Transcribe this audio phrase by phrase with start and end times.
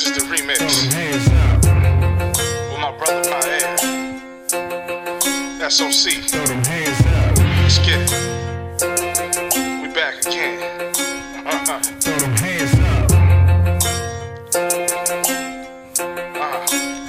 [0.00, 1.60] This is the remix Throw them hands up.
[2.72, 3.76] with my brother Paer.
[5.70, 6.24] SOC.
[6.24, 7.36] Throw them hands up.
[7.60, 8.08] Let's get it.
[9.82, 10.56] We back again.
[11.44, 11.80] Uh-huh.
[12.00, 13.12] Throw them hands up.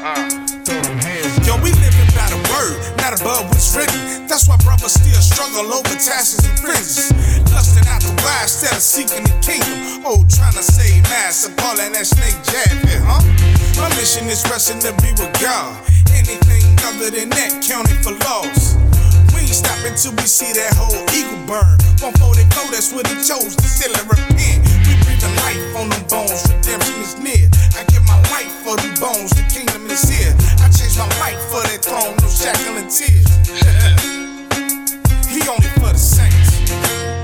[0.04, 0.28] Uh,
[0.68, 1.48] Throw them hands up.
[1.48, 4.28] Yo, we living by the word, not above what's written.
[4.28, 7.08] That's why brothers still struggle over taxes and fringes.
[7.56, 10.04] Lusting out the wide instead of seeking the kingdom.
[10.04, 10.26] Oh,
[11.42, 12.70] to save mass and that snake jab
[13.02, 13.18] huh?
[13.82, 15.74] My mission is resting to be with God.
[16.14, 18.78] Anything other than that counted for loss.
[19.34, 21.82] We ain't stopping till we see that whole eagle burn.
[21.98, 24.62] 144, that's what he chose to still and repent.
[24.86, 27.50] We breathing life on them bones, redemption is near.
[27.74, 30.38] I give my life for them bones, the kingdom is here.
[30.62, 33.26] I changed my life for that throne, no shackling tears.
[35.26, 36.62] he only for the saints.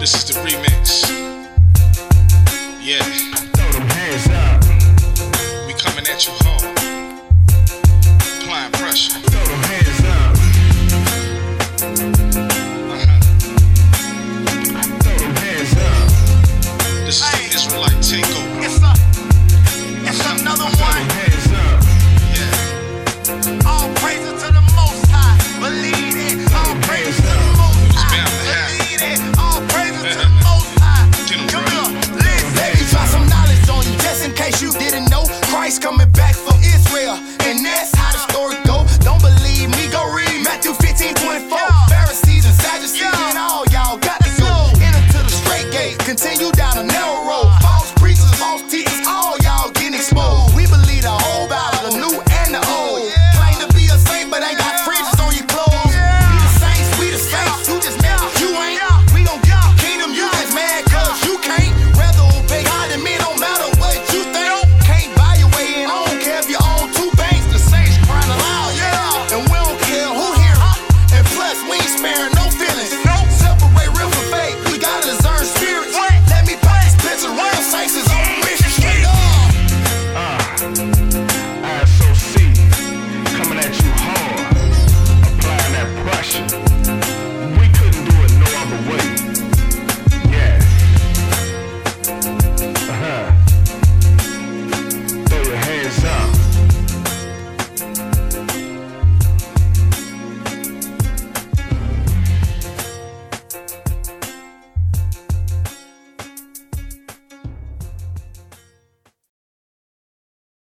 [0.01, 0.41] this is the
[6.17, 6.56] at you hard.